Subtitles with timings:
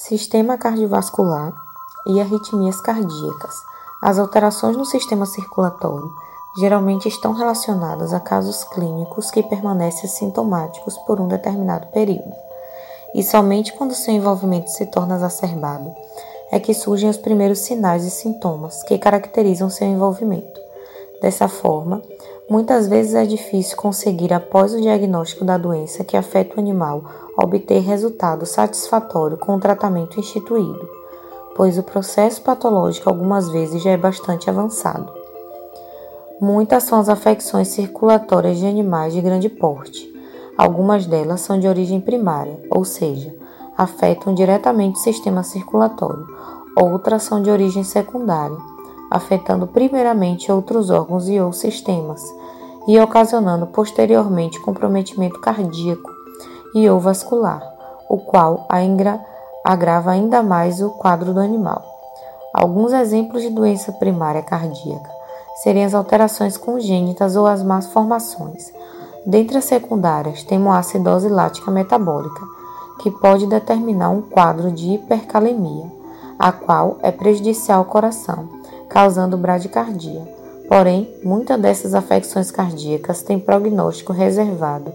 [0.00, 1.52] Sistema cardiovascular
[2.06, 3.56] e arritmias cardíacas.
[4.00, 6.08] As alterações no sistema circulatório
[6.56, 12.32] geralmente estão relacionadas a casos clínicos que permanecem sintomáticos por um determinado período.
[13.12, 15.92] E somente quando seu envolvimento se torna exacerbado
[16.52, 20.60] é que surgem os primeiros sinais e sintomas que caracterizam seu envolvimento.
[21.20, 22.00] Dessa forma,
[22.48, 27.02] muitas vezes é difícil conseguir, após o diagnóstico da doença que afeta o animal,
[27.36, 30.88] obter resultado satisfatório com o tratamento instituído,
[31.54, 35.12] pois o processo patológico algumas vezes já é bastante avançado.
[36.40, 40.08] Muitas são as afecções circulatórias de animais de grande porte.
[40.56, 43.34] Algumas delas são de origem primária, ou seja,
[43.76, 46.26] afetam diretamente o sistema circulatório.
[46.80, 48.56] Outras são de origem secundária,
[49.10, 52.22] afetando primeiramente outros órgãos e ou sistemas,
[52.86, 56.10] e ocasionando posteriormente comprometimento cardíaco
[56.74, 57.62] e ou vascular,
[58.08, 58.66] o qual
[59.64, 61.82] agrava ainda mais o quadro do animal.
[62.52, 65.10] Alguns exemplos de doença primária cardíaca
[65.62, 68.72] seriam as alterações congênitas ou as malformações.
[69.26, 72.40] Dentre as secundárias, temos a acidose lática metabólica,
[73.00, 75.92] que pode determinar um quadro de hipercalemia,
[76.38, 78.57] a qual é prejudicial ao coração
[78.98, 80.26] causando bradicardia.
[80.68, 84.92] Porém, muitas dessas afecções cardíacas têm prognóstico reservado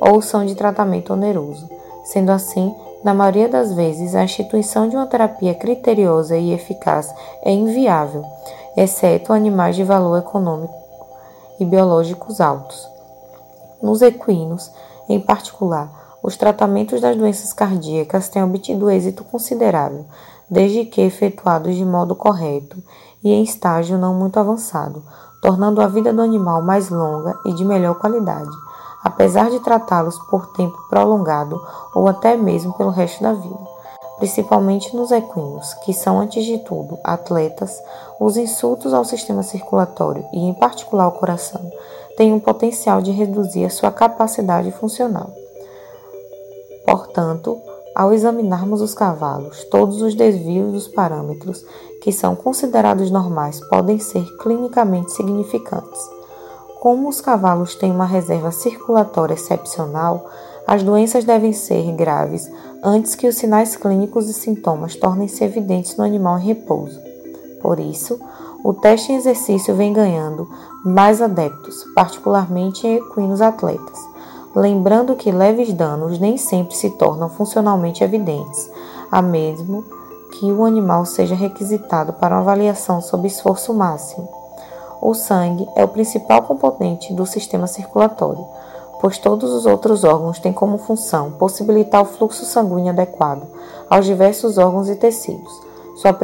[0.00, 1.68] ou são de tratamento oneroso.
[2.02, 7.52] Sendo assim, na maioria das vezes, a instituição de uma terapia criteriosa e eficaz é
[7.52, 8.24] inviável,
[8.74, 10.74] exceto animais de valor econômico
[11.60, 12.88] e biológicos altos.
[13.82, 14.72] Nos equinos,
[15.10, 20.06] em particular, os tratamentos das doenças cardíacas têm obtido êxito considerável,
[20.52, 22.76] desde que efetuados de modo correto
[23.24, 25.02] e em estágio não muito avançado,
[25.40, 28.50] tornando a vida do animal mais longa e de melhor qualidade,
[29.02, 31.58] apesar de tratá-los por tempo prolongado
[31.94, 33.72] ou até mesmo pelo resto da vida.
[34.18, 37.82] Principalmente nos equinos, que são, antes de tudo, atletas,
[38.20, 41.62] os insultos ao sistema circulatório e, em particular, ao coração,
[42.14, 45.30] têm um potencial de reduzir a sua capacidade funcional.
[46.84, 47.58] Portanto,
[47.94, 51.64] ao examinarmos os cavalos, todos os desvios dos parâmetros
[52.00, 56.00] que são considerados normais podem ser clinicamente significantes.
[56.80, 60.28] Como os cavalos têm uma reserva circulatória excepcional,
[60.66, 62.50] as doenças devem ser graves
[62.82, 67.00] antes que os sinais clínicos e sintomas tornem-se evidentes no animal em repouso.
[67.60, 68.18] Por isso,
[68.64, 70.48] o teste em exercício vem ganhando
[70.84, 74.11] mais adeptos, particularmente em equinos atletas
[74.54, 78.70] lembrando que leves danos nem sempre se tornam funcionalmente evidentes,
[79.10, 79.84] a mesmo
[80.32, 84.28] que o animal seja requisitado para uma avaliação sob esforço máximo.
[85.00, 88.46] O sangue é o principal componente do sistema circulatório,
[89.00, 93.42] pois todos os outros órgãos têm como função possibilitar o fluxo sanguíneo adequado
[93.90, 95.52] aos diversos órgãos e tecidos.
[95.96, 96.16] Sua,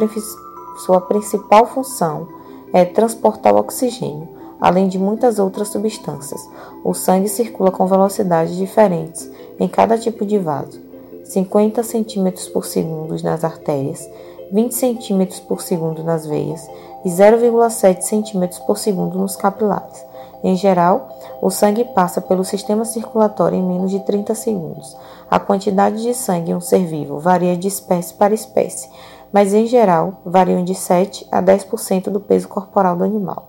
[0.86, 2.28] sua principal função
[2.72, 4.28] é transportar o oxigênio,
[4.60, 6.41] além de muitas outras substâncias.
[6.84, 10.80] O sangue circula com velocidades diferentes em cada tipo de vaso:
[11.24, 14.08] 50 cm por segundo nas artérias,
[14.50, 16.69] 20 cm por segundo nas veias
[17.04, 20.06] e 0,7 cm por segundo nos capilares.
[20.42, 21.08] Em geral,
[21.42, 24.96] o sangue passa pelo sistema circulatório em menos de 30 segundos.
[25.28, 28.88] A quantidade de sangue em um ser vivo varia de espécie para espécie,
[29.32, 33.48] mas em geral variam de 7 a 10% do peso corporal do animal.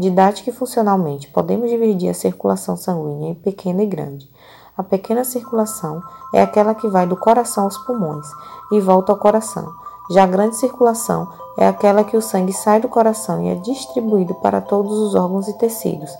[0.00, 4.30] Didática e funcionalmente, podemos dividir a circulação sanguínea em pequena e grande.
[4.74, 6.00] A pequena circulação
[6.32, 8.26] é aquela que vai do coração aos pulmões
[8.72, 9.70] e volta ao coração.
[10.10, 11.28] Já a grande circulação
[11.58, 15.46] é aquela que o sangue sai do coração e é distribuído para todos os órgãos
[15.48, 16.10] e tecidos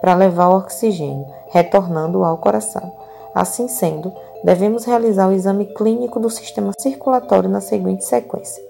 [0.00, 2.90] para levar o oxigênio, retornando ao coração.
[3.34, 4.14] Assim sendo,
[4.44, 8.64] devemos realizar o exame clínico do sistema circulatório na seguinte sequência: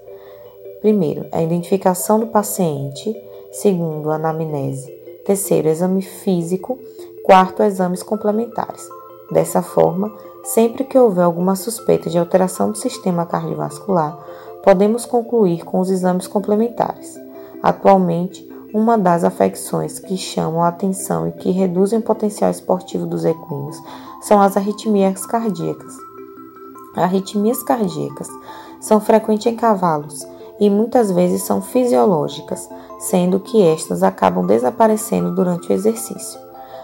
[0.81, 3.15] primeiro, a identificação do paciente
[3.51, 4.89] segundo, anamnese,
[5.25, 6.77] terceiro, exame físico,
[7.23, 8.87] quarto, exames complementares.
[9.31, 10.13] Dessa forma,
[10.43, 14.17] sempre que houver alguma suspeita de alteração do sistema cardiovascular,
[14.63, 17.19] podemos concluir com os exames complementares.
[17.61, 23.25] Atualmente, uma das afecções que chamam a atenção e que reduzem o potencial esportivo dos
[23.25, 23.81] equinos
[24.21, 25.93] são as arritmias cardíacas.
[26.95, 28.27] Arritmias cardíacas
[28.79, 30.25] são frequentes em cavalos
[30.59, 32.67] e muitas vezes são fisiológicas,
[32.99, 36.39] sendo que estas acabam desaparecendo durante o exercício.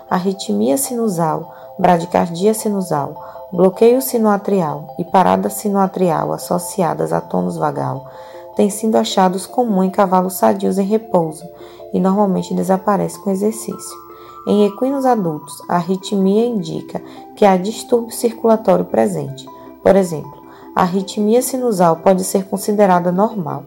[0.10, 8.08] Arritmia sinusal, bradicardia sinusal, bloqueio sinoatrial e parada sinoatrial associadas a tônus vagal
[8.56, 11.44] têm sido achados comuns em cavalos sadios em repouso
[11.92, 14.04] e normalmente desaparecem com exercício.
[14.48, 17.02] Em equinos adultos, a arritmia indica
[17.36, 19.48] que há distúrbio circulatório presente.
[19.82, 20.44] Por exemplo,
[20.76, 23.64] A arritmia sinusal pode ser considerada normal.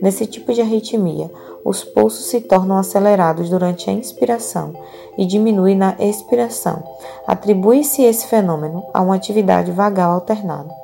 [0.00, 1.30] Nesse tipo de arritmia,
[1.64, 4.72] os pulsos se tornam acelerados durante a inspiração
[5.18, 6.82] e diminuem na expiração.
[7.26, 10.74] Atribui-se esse fenômeno a uma atividade vagal alternada.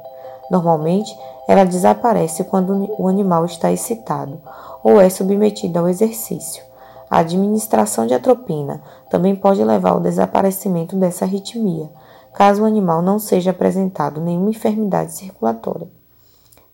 [0.50, 1.16] Normalmente,
[1.48, 4.40] ela desaparece quando o animal está excitado
[4.84, 6.62] ou é submetido ao exercício.
[7.08, 11.88] A administração de atropina também pode levar ao desaparecimento dessa arritmia
[12.34, 15.88] caso o animal não seja apresentado nenhuma enfermidade circulatória.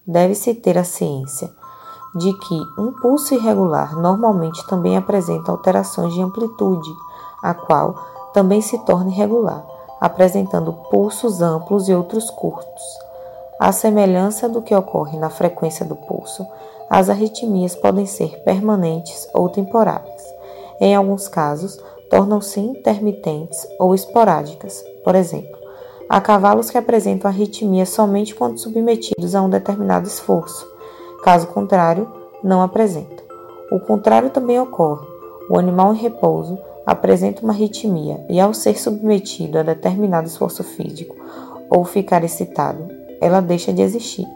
[0.05, 1.49] Deve-se ter a ciência
[2.15, 6.91] de que um pulso irregular normalmente também apresenta alterações de amplitude,
[7.43, 7.95] a qual
[8.33, 9.65] também se torna irregular,
[10.01, 12.83] apresentando pulsos amplos e outros curtos.
[13.59, 16.45] À semelhança do que ocorre na frequência do pulso,
[16.91, 20.23] as arritmias podem ser permanentes ou temporárias.
[20.81, 21.79] Em alguns casos,
[22.11, 24.85] tornam-se intermitentes ou esporádicas.
[25.05, 25.57] Por exemplo,
[26.09, 30.67] há cavalos que apresentam arritmia somente quando submetidos a um determinado esforço,
[31.23, 32.09] caso contrário,
[32.43, 33.25] não apresentam.
[33.71, 35.07] O contrário também ocorre.
[35.49, 41.15] O animal em repouso apresenta uma arritmia e, ao ser submetido a determinado esforço físico
[41.71, 42.89] ou ficar excitado,
[43.21, 44.27] ela deixa de existir.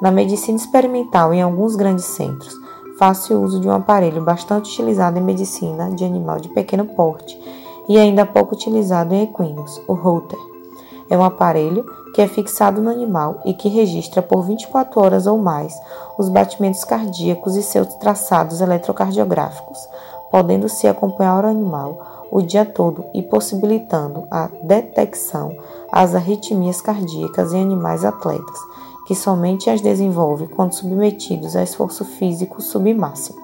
[0.00, 2.54] Na medicina experimental, em alguns grandes centros,
[2.98, 7.38] faz-se uso de um aparelho bastante utilizado em medicina de animal de pequeno porte
[7.88, 10.38] e ainda pouco utilizado em equinos, o Holter.
[11.10, 11.84] É um aparelho
[12.18, 15.80] que é fixado no animal e que registra por 24 horas ou mais
[16.18, 19.78] os batimentos cardíacos e seus traçados eletrocardiográficos,
[20.28, 25.56] podendo-se acompanhar o animal o dia todo e possibilitando a detecção
[25.92, 28.58] das arritmias cardíacas em animais atletas
[29.06, 33.38] que somente as desenvolve quando submetidos a esforço físico submáximo.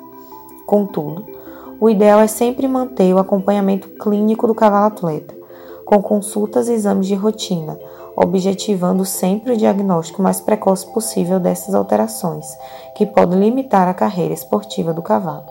[0.67, 1.25] Contudo,
[1.81, 5.33] o ideal é sempre manter o acompanhamento clínico do cavalo atleta,
[5.85, 7.79] com consultas e exames de rotina,
[8.17, 12.47] objetivando sempre o diagnóstico mais precoce possível dessas alterações,
[12.95, 15.47] que podem limitar a carreira esportiva do cavalo.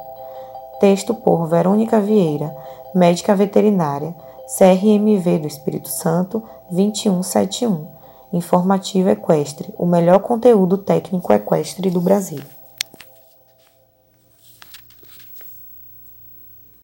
[0.79, 2.55] Texto por Verônica Vieira,
[2.93, 4.13] médica veterinária,
[4.57, 7.87] CRMV do Espírito Santo, 2171.
[8.33, 12.41] Informativo Equestre, o melhor conteúdo técnico equestre do Brasil.